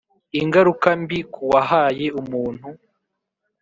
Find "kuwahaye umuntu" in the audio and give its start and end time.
1.33-2.67